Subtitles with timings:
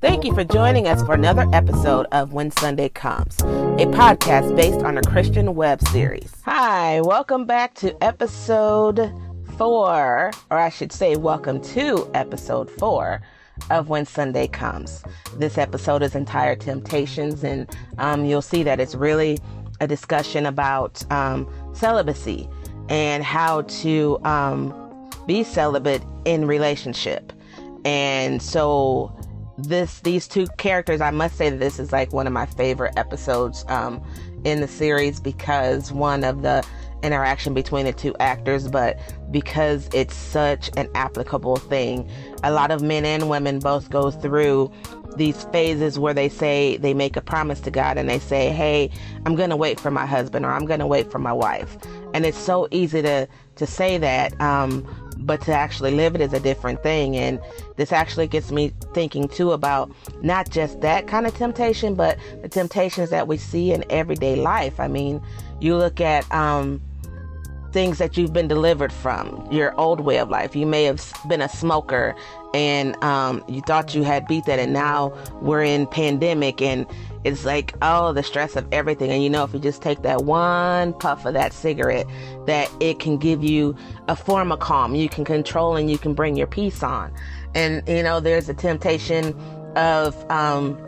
[0.00, 4.84] Thank you for joining us for another episode of When Sunday Comes, a podcast based
[4.84, 6.32] on a Christian web series.
[6.44, 9.12] Hi, welcome back to episode
[9.56, 13.22] four, or I should say, welcome to episode four
[13.70, 15.02] of When Sunday Comes.
[15.34, 17.68] This episode is entire temptations, and
[17.98, 19.40] um, you'll see that it's really
[19.80, 22.48] a discussion about um, celibacy
[22.88, 27.32] and how to um, be celibate in relationship.
[27.84, 29.12] And so,
[29.58, 32.92] this these two characters i must say that this is like one of my favorite
[32.96, 34.02] episodes um,
[34.44, 36.64] in the series because one of the
[37.02, 38.98] interaction between the two actors but
[39.30, 42.08] because it's such an applicable thing.
[42.42, 44.70] A lot of men and women both go through
[45.16, 48.90] these phases where they say they make a promise to god and they say hey
[49.26, 51.76] i'm gonna wait for my husband or i'm gonna wait for my wife.
[52.14, 54.86] And it's so easy to to say that um,
[55.18, 57.16] but to actually live it is a different thing.
[57.16, 57.40] And
[57.76, 59.90] this actually gets me thinking too about
[60.22, 64.80] not just that kind of temptation, but the temptations that we see in everyday life.
[64.80, 65.22] I mean,
[65.60, 66.80] you look at um,
[67.72, 70.56] things that you've been delivered from your old way of life.
[70.56, 72.14] You may have been a smoker
[72.54, 76.86] and um, you thought you had beat that, and now we're in pandemic and
[77.24, 79.10] it's like oh the stress of everything.
[79.10, 82.06] And you know if you just take that one puff of that cigarette
[82.46, 83.76] that it can give you
[84.08, 87.12] a form of calm you can control and you can bring your peace on.
[87.54, 89.38] And you know there's a temptation
[89.76, 90.82] of um,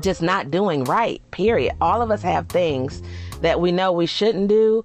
[0.00, 1.74] just not doing right period.
[1.80, 3.02] All of us have things
[3.40, 4.84] that we know we shouldn't do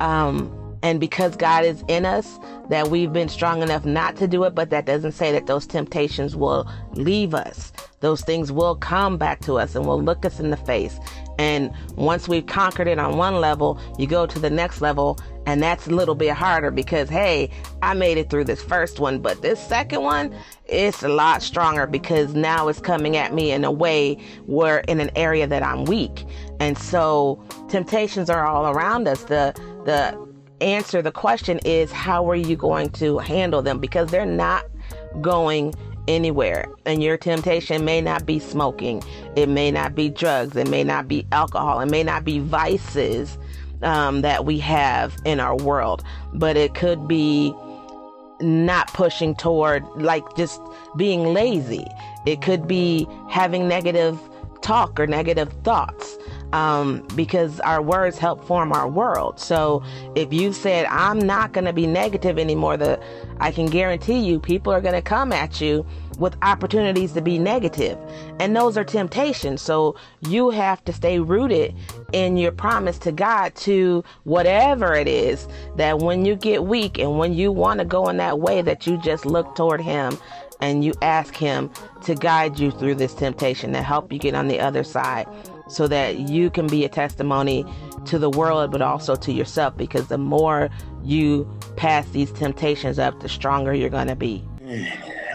[0.00, 0.52] um,
[0.82, 4.54] and because God is in us, that we've been strong enough not to do it,
[4.54, 7.72] but that doesn't say that those temptations will leave us.
[8.00, 10.98] Those things will come back to us and will look us in the face.
[11.38, 15.62] And once we've conquered it on one level, you go to the next level, and
[15.62, 17.50] that's a little bit harder because, hey,
[17.82, 20.34] I made it through this first one, but this second one,
[20.66, 24.14] it's a lot stronger because now it's coming at me in a way
[24.46, 26.24] where in an area that I'm weak.
[26.58, 29.24] And so temptations are all around us.
[29.24, 29.54] The,
[29.84, 30.29] the,
[30.60, 33.78] answer the question is how are you going to handle them?
[33.78, 34.64] Because they're not
[35.20, 35.74] going
[36.08, 36.66] anywhere.
[36.86, 39.02] And your temptation may not be smoking.
[39.36, 40.56] It may not be drugs.
[40.56, 41.80] It may not be alcohol.
[41.80, 43.38] It may not be vices
[43.82, 46.02] um, that we have in our world.
[46.34, 47.54] But it could be
[48.40, 50.60] not pushing toward like just
[50.96, 51.86] being lazy.
[52.26, 54.18] It could be having negative
[54.62, 56.09] talk or negative thoughts
[56.52, 59.38] um, because our words help form our world.
[59.38, 59.82] So
[60.14, 63.00] if you said, I'm not going to be negative anymore, the,
[63.38, 65.86] I can guarantee you people are going to come at you
[66.18, 67.98] with opportunities to be negative.
[68.40, 69.62] And those are temptations.
[69.62, 69.96] So
[70.28, 71.74] you have to stay rooted
[72.12, 77.18] in your promise to God to whatever it is that when you get weak and
[77.18, 80.18] when you want to go in that way that you just look toward Him
[80.60, 81.70] and you ask Him
[82.02, 85.26] to guide you through this temptation to help you get on the other side
[85.70, 87.64] so that you can be a testimony
[88.04, 89.76] to the world, but also to yourself.
[89.76, 90.68] Because the more
[91.02, 94.44] you pass these temptations up, the stronger you're going to be.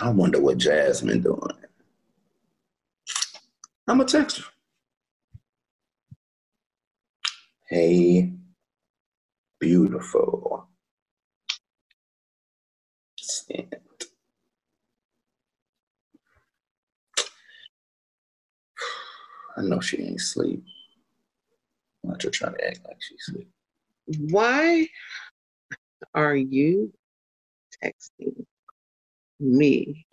[0.02, 1.40] I wonder what Jasmine doing.
[3.88, 4.44] I'm a texter.
[7.68, 8.34] Hey,
[9.60, 10.68] beautiful.
[13.18, 13.85] Stand.
[19.58, 20.64] I know she ain't sleep.
[22.04, 23.50] I'm not just trying to act like she's sleep.
[24.32, 24.88] Why
[26.16, 26.94] are you
[27.84, 28.46] texting
[29.40, 30.06] me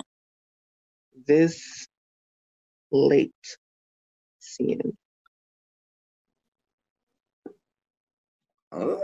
[1.26, 1.86] this
[2.92, 3.32] late,
[4.41, 4.97] seeing?
[8.72, 8.97] Uh,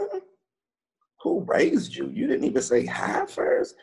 [1.23, 2.09] who raised you?
[2.09, 3.75] You didn't even say hi first.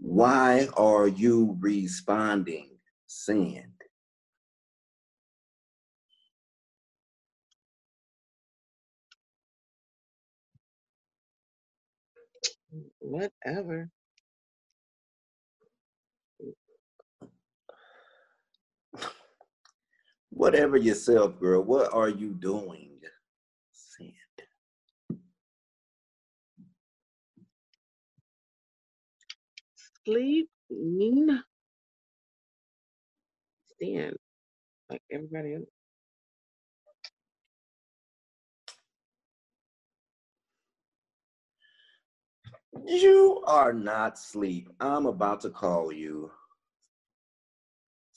[0.00, 2.70] Why are you responding,
[3.06, 3.64] sin?
[13.00, 13.90] Whatever.
[20.30, 21.62] Whatever yourself, girl.
[21.62, 22.90] What are you doing?
[23.72, 24.12] Sand.
[30.06, 31.40] Sleeping.
[33.76, 34.16] Stand
[34.90, 35.81] like everybody else.
[42.86, 44.70] You are not sleep.
[44.80, 46.30] I'm about to call you.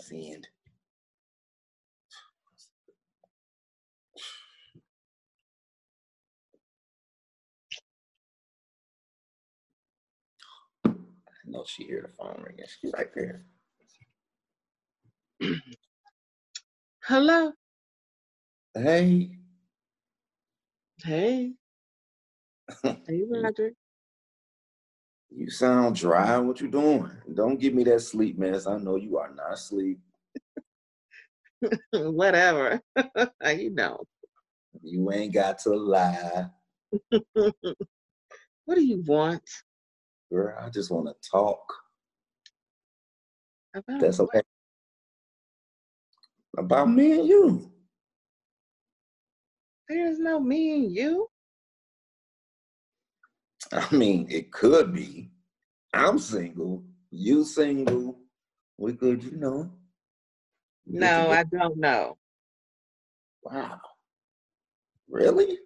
[0.02, 0.48] Send.
[11.30, 12.66] I know she hear the phone ringing.
[12.82, 13.46] She's right there.
[17.04, 17.54] Hello.
[18.76, 19.32] Hey.
[21.04, 21.54] Hey.
[23.08, 23.74] Hey, Roger.
[25.38, 26.38] You sound dry.
[26.38, 27.12] What you doing?
[27.34, 28.68] Don't give me that sleep mess.
[28.68, 30.00] I know you are not asleep.
[31.94, 32.80] Whatever.
[33.46, 34.00] you know.
[34.82, 36.46] You ain't got to lie.
[37.34, 39.44] what do you want?
[40.32, 41.62] Girl, I just want to talk.
[43.74, 44.30] About That's what?
[44.30, 44.42] okay.
[46.58, 47.72] About me and you.
[49.90, 51.28] There's no me and you.
[53.72, 55.32] I mean, it could be.
[55.94, 56.84] I'm single.
[57.12, 58.20] You single.
[58.78, 59.72] We could, you know.
[60.86, 62.18] No, I don't know.
[63.44, 63.80] Wow.
[65.10, 65.58] Really?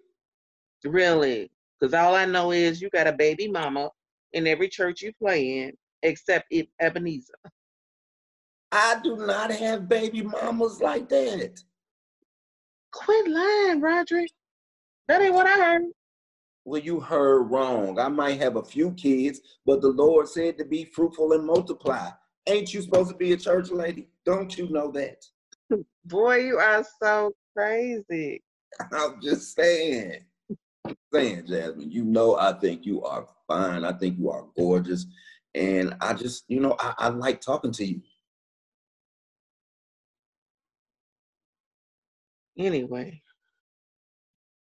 [0.84, 1.50] Really.
[1.78, 3.90] Because all I know is you got a baby mama
[4.32, 7.34] in every church you play in, except E- Ebenezer.
[8.72, 11.60] I do not have baby mamas like that.
[12.92, 14.30] Quit lying, Roderick.
[15.08, 15.82] That ain't what I heard.
[16.70, 17.98] Well, you heard wrong.
[17.98, 22.10] I might have a few kids, but the Lord said to be fruitful and multiply.
[22.46, 24.06] Ain't you supposed to be a church lady?
[24.24, 25.24] Don't you know that?
[26.04, 28.44] Boy, you are so crazy.
[28.92, 30.22] I'm just saying.
[31.12, 33.84] saying, Jasmine, you know I think you are fine.
[33.84, 35.06] I think you are gorgeous.
[35.56, 38.00] And I just, you know, I, I like talking to you.
[42.56, 43.20] Anyway,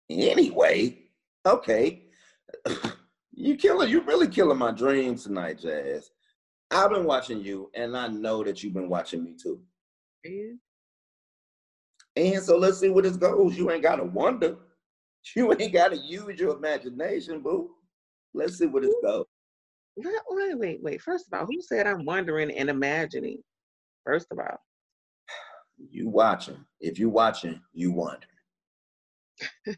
[0.07, 1.04] Anyway,
[1.45, 2.03] okay.
[3.31, 6.11] you killing, you really killing my dreams tonight, Jazz.
[6.71, 9.61] I've been watching you, and I know that you've been watching me too.
[10.25, 10.59] man,
[12.15, 13.57] And so let's see where this goes.
[13.57, 14.57] You ain't gotta wonder.
[15.35, 17.71] You ain't gotta use your imagination, boo.
[18.35, 19.25] Let's see where this goes.
[19.95, 21.01] wait, wait, wait, wait.
[21.01, 23.41] First of all, who said I'm wondering and imagining?
[24.03, 24.59] First of all,
[25.89, 26.63] You watching.
[26.79, 28.27] If you watching, you wonder.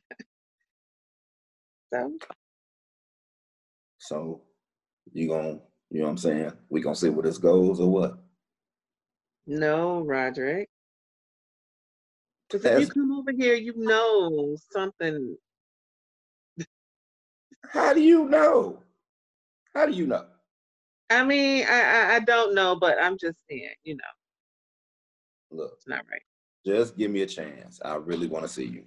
[1.93, 2.17] so
[3.99, 4.41] So
[5.13, 6.51] you gonna, you know what I'm saying?
[6.69, 8.17] We gonna see where this goes or what?
[9.47, 10.69] no, Roderick.
[12.49, 15.37] Because if you come over here, you know something.
[17.69, 18.83] How do you know?
[19.73, 20.25] How do you know?
[21.09, 24.03] I mean, I, I I don't know, but I'm just saying, you know,
[25.51, 26.21] Look, it's not right.
[26.65, 27.79] just give me a chance.
[27.83, 28.85] I really want to see you.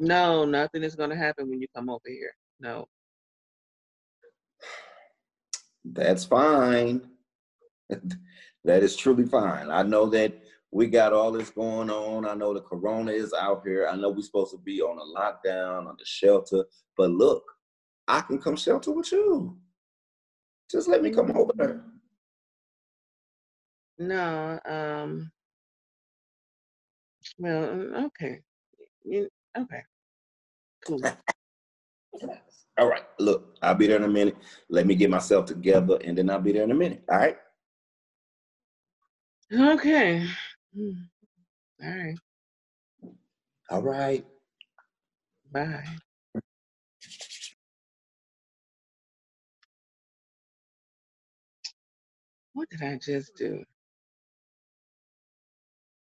[0.00, 2.32] No, nothing is gonna happen when you come over here.
[2.58, 2.86] No.
[5.84, 7.02] That's fine.
[7.90, 9.70] that is truly fine.
[9.70, 12.26] I know that we got all this going on.
[12.26, 13.88] I know the corona is out here.
[13.88, 16.64] I know we're supposed to be on a lockdown, on the shelter.
[16.96, 17.44] But look,
[18.08, 19.58] I can come shelter with you.
[20.70, 21.84] Just let me come over there.
[23.98, 25.30] No, um,
[27.38, 28.40] well, mm, okay.
[29.04, 29.82] You, okay.
[30.86, 31.00] Cool.
[32.78, 34.36] All right, look, I'll be there in a minute.
[34.70, 37.04] Let me get myself together and then I'll be there in a minute.
[37.10, 37.36] All right.
[39.52, 40.26] Okay.
[40.78, 41.08] Mm.
[41.82, 42.16] All right.
[43.70, 44.26] All right.
[45.52, 45.84] Bye.
[52.54, 53.64] What did I just do?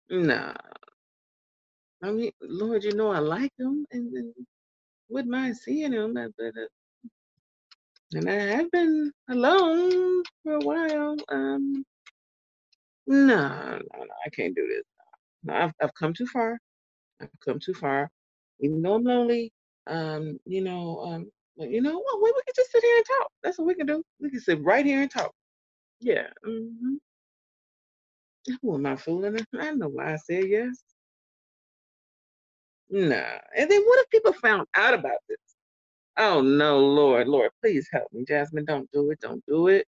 [0.10, 0.54] No.
[2.04, 4.34] I mean, Lord, you know I like him and, and
[5.10, 6.68] wouldn't mind seeing him, but, uh,
[8.14, 11.18] and I have been alone for a while.
[11.30, 11.86] Um,
[13.08, 14.84] no, no, no, I can't do this.
[15.44, 16.60] No, I've I've come too far.
[17.22, 18.10] I've come too far.
[18.62, 19.52] Even though I'm lonely,
[19.88, 22.22] um, you know, um, but you know what?
[22.24, 23.30] We, we can just sit here and talk.
[23.44, 24.04] That's what we can do.
[24.22, 25.32] We can sit right here and talk.
[26.02, 26.28] Yeah.
[26.48, 26.96] Mm-hmm.
[28.62, 29.38] Who am I fooling?
[29.60, 30.78] I know why I said yes.
[32.92, 33.40] Nah.
[33.58, 35.38] And then what if people found out about this?
[36.18, 38.26] Oh no, Lord, Lord, please help me.
[38.28, 39.20] Jasmine, don't do it.
[39.22, 39.88] Don't do it.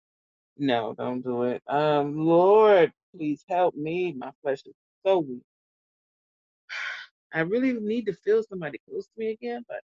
[0.57, 1.63] No, don't do it.
[1.67, 4.13] Um, Lord, please help me.
[4.17, 4.75] My flesh is
[5.05, 5.43] so weak.
[7.33, 9.81] I really need to feel somebody close to me again, but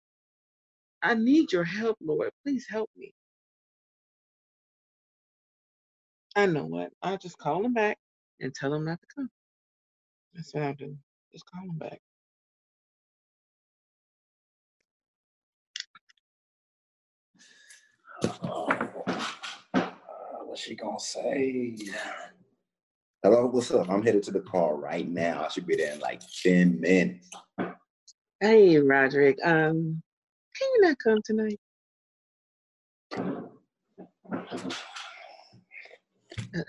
[1.04, 2.32] I need your help, Lord.
[2.46, 3.14] Please help me.
[6.36, 6.92] I know what.
[7.04, 7.98] I'll just call him back
[8.42, 9.30] and tell him not to come.
[10.36, 10.98] That's what I'll do.
[11.34, 12.00] Just call him back.
[20.46, 21.76] What's she gonna say?
[23.24, 23.90] Hello, what's up?
[23.90, 25.44] I'm headed to the car right now.
[25.44, 27.30] I should be there in like 10 minutes.
[28.40, 29.38] Hey, Roderick.
[29.44, 30.02] Um,
[30.56, 31.60] can you not come tonight?
[33.12, 33.42] Uh,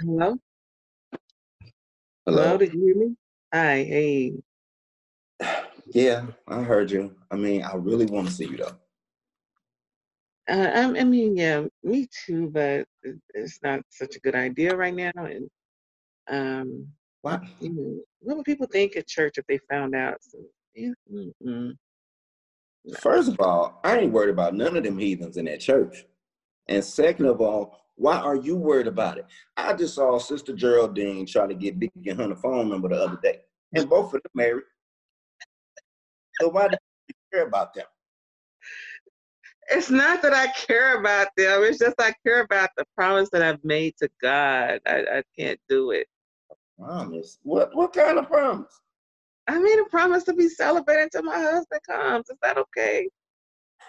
[0.01, 0.37] hello?
[2.27, 2.59] Hello, Hello.
[2.59, 3.17] did you hear me?
[3.55, 4.33] Hi, hey.
[5.87, 7.15] Yeah, I heard you.
[7.31, 8.77] I mean, I really want to see you though.
[10.49, 12.87] Uh, I, I mean, yeah, me too, but
[13.35, 15.13] it's not such a good idea right now.
[15.17, 15.51] And
[16.29, 16.89] um,
[17.21, 17.43] What?
[17.61, 20.17] you know, what would people think at church if they found out?
[20.23, 20.39] So,
[20.75, 20.93] yeah.
[23.01, 26.07] First of all, I ain't worried about none of them heathens in that church.
[26.69, 29.27] And second of all, why are you worried about it?
[29.57, 33.19] I just saw Sister Geraldine try to get Dickie and Hunter phone number the other
[33.23, 33.41] day,
[33.75, 34.65] and both of them married.
[36.41, 36.77] So why do
[37.09, 37.87] you care about them?
[39.71, 41.63] It's not that I care about them.
[41.65, 44.81] It's just I care about the promise that I've made to God.
[44.87, 46.07] I, I can't do it.
[46.79, 47.39] Promise?
[47.43, 47.75] What?
[47.75, 48.81] What kind of promise?
[49.47, 52.29] I made a promise to be celibate until my husband comes.
[52.31, 53.09] Is that okay?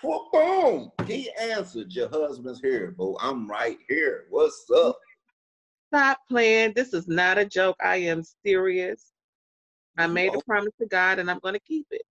[0.03, 0.91] Well, boom!
[1.05, 1.91] He answered.
[1.91, 3.17] Your husband's here, boo.
[3.21, 4.25] I'm right here.
[4.29, 4.97] What's up?
[5.93, 6.73] Stop playing.
[6.75, 7.75] This is not a joke.
[7.83, 9.11] I am serious.
[9.97, 12.03] I made a promise to God and I'm going to keep it.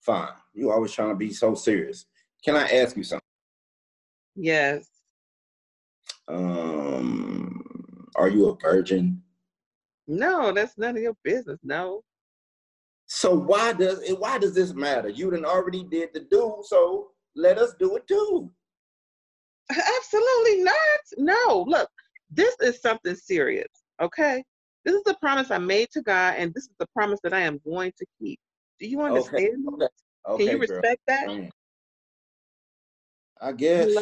[0.00, 0.28] Fine.
[0.52, 2.06] You always trying to be so serious.
[2.44, 3.22] Can I ask you something?
[4.34, 4.88] Yes.
[6.28, 7.62] Um,
[8.16, 9.22] are you a virgin?
[10.06, 11.58] No, that's none of your business.
[11.62, 12.02] No.
[13.06, 14.18] So why does it?
[14.18, 15.08] Why does this matter?
[15.08, 18.50] You done already did the do, so let us do it too.
[19.70, 20.74] Absolutely not.
[21.18, 21.64] No.
[21.68, 21.88] Look,
[22.30, 23.68] this is something serious.
[24.00, 24.42] Okay.
[24.84, 27.40] This is the promise I made to God, and this is the promise that I
[27.40, 28.40] am going to keep.
[28.80, 29.64] Do you understand?
[29.74, 29.88] Okay.
[30.26, 30.58] Can Okay, you girl.
[30.58, 31.50] respect that?
[33.42, 33.92] I guess.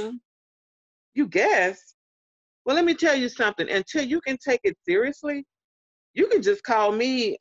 [1.15, 1.95] You guess.
[2.65, 3.69] Well, let me tell you something.
[3.71, 5.47] Until you can take it seriously,
[6.15, 7.39] you can just call me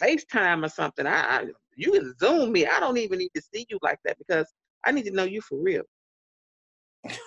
[0.00, 1.06] FaceTime or something.
[1.06, 1.44] I, I
[1.76, 2.66] you can Zoom me.
[2.66, 4.46] I don't even need to see you like that because
[4.84, 5.82] I need to know you for real.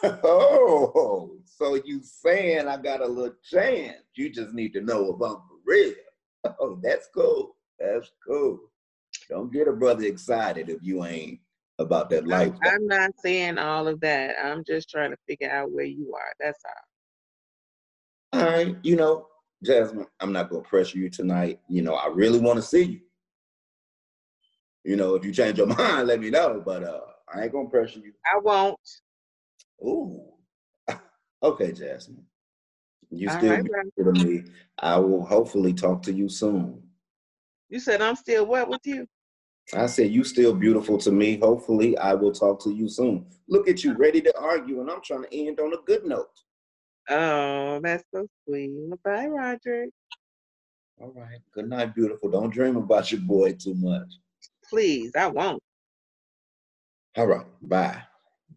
[0.03, 3.97] Oh, so you saying I got a little chance?
[4.15, 5.93] You just need to know if I'm for real.
[6.59, 7.55] Oh, that's cool.
[7.79, 8.59] That's cool.
[9.29, 11.39] Don't get a brother excited if you ain't
[11.81, 12.53] about that life.
[12.63, 14.35] I'm not saying all of that.
[14.43, 16.33] I'm just trying to figure out where you are.
[16.39, 18.41] That's all.
[18.41, 19.27] All right, you know,
[19.63, 21.59] Jasmine, I'm not gonna pressure you tonight.
[21.67, 22.99] You know, I really want to see you.
[24.83, 26.61] You know, if you change your mind, let me know.
[26.65, 27.01] But uh,
[27.33, 28.13] I ain't gonna pressure you.
[28.25, 28.79] I won't.
[29.83, 30.25] Ooh.
[31.43, 32.23] Okay, Jasmine.
[33.09, 33.65] You All still right,
[33.97, 34.43] to me.
[34.77, 36.83] I will hopefully talk to you soon.
[37.69, 39.07] You said I'm still what with you?
[39.73, 41.37] I said you still beautiful to me.
[41.37, 43.25] Hopefully, I will talk to you soon.
[43.47, 46.29] Look at you, ready to argue, and I'm trying to end on a good note.
[47.09, 48.71] Oh, that's so sweet.
[49.03, 49.91] Bye, Roderick.
[50.99, 51.39] All right.
[51.53, 52.29] Good night, beautiful.
[52.29, 54.07] Don't dream about your boy too much.
[54.69, 55.61] Please, I won't.
[57.17, 57.45] All right.
[57.61, 58.03] Bye.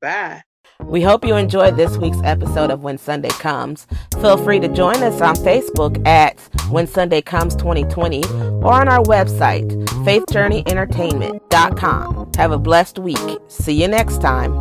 [0.00, 0.42] Bye.
[0.82, 3.86] We hope you enjoyed this week's episode of When Sunday Comes.
[4.20, 6.38] Feel free to join us on Facebook at
[6.70, 9.70] When Sunday Comes 2020 or on our website,
[10.04, 12.30] faithjourneyentertainment.com.
[12.36, 13.38] Have a blessed week.
[13.48, 14.52] See you next time.